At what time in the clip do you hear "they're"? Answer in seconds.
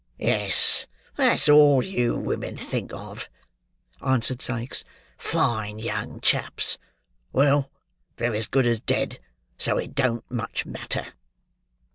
8.17-8.33